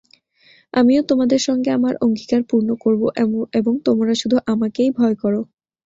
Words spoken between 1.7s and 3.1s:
আমার অঙ্গীকার পূর্ণ করব